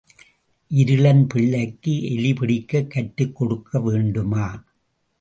இருளன் 0.71 1.25
பிள்ளைக்கு 1.29 2.03
எலி 2.03 2.33
பிடிக்கக் 2.33 2.91
கற்றுக் 2.91 3.35
கொடுக்க 3.35 3.79
வேண்டுமா? 3.79 4.63